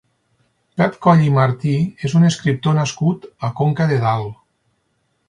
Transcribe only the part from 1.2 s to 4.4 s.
i Martí és un escriptor nascut a Conca de Dalt.